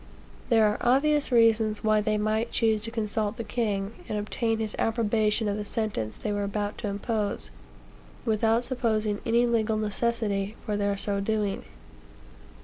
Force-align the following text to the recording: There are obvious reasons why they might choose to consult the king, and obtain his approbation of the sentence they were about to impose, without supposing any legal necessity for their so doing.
There 0.49 0.65
are 0.65 0.79
obvious 0.81 1.31
reasons 1.31 1.83
why 1.83 2.01
they 2.01 2.17
might 2.17 2.51
choose 2.51 2.81
to 2.81 2.89
consult 2.89 3.37
the 3.37 3.43
king, 3.43 3.93
and 4.09 4.17
obtain 4.17 4.57
his 4.57 4.75
approbation 4.79 5.47
of 5.47 5.57
the 5.57 5.63
sentence 5.63 6.17
they 6.17 6.33
were 6.33 6.43
about 6.43 6.79
to 6.79 6.87
impose, 6.87 7.51
without 8.25 8.63
supposing 8.63 9.21
any 9.27 9.45
legal 9.45 9.77
necessity 9.77 10.55
for 10.65 10.75
their 10.75 10.97
so 10.97 11.19
doing. 11.19 11.65